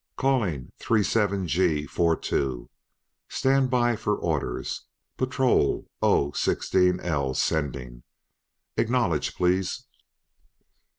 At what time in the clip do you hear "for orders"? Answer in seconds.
3.95-4.87